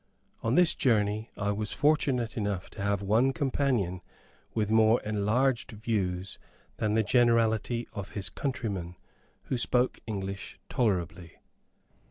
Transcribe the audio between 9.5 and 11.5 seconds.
spoke English tolerably.